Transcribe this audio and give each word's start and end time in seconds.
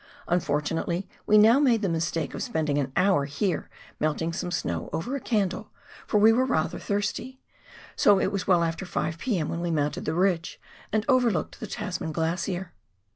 Unfortunately 0.27 1.07
we 1.27 1.37
now 1.37 1.59
made 1.59 1.83
the 1.83 1.87
mistake 1.87 2.33
of 2.33 2.41
spending 2.41 2.79
an 2.79 2.91
hour 2.95 3.25
here 3.25 3.69
melting 3.99 4.33
some 4.33 4.49
snow 4.49 4.89
over 4.91 5.15
a 5.15 5.19
candle, 5.19 5.69
for 6.07 6.19
we 6.19 6.33
were 6.33 6.43
rather 6.43 6.79
thirsty, 6.79 7.39
so 7.95 8.15
that 8.15 8.23
it 8.23 8.31
was 8.31 8.47
well 8.47 8.63
after 8.63 8.83
5 8.83 9.19
p.m. 9.19 9.47
when 9.47 9.61
we 9.61 9.69
mounted 9.69 10.05
the 10.05 10.15
ridge 10.15 10.59
and 10.91 11.05
overlooked 11.07 11.59
the 11.59 11.67
Tasman 11.67 12.11
Glacier. 12.13 12.73